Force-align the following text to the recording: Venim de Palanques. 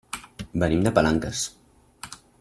Venim 0.63 0.81
de 0.87 0.93
Palanques. 0.95 1.43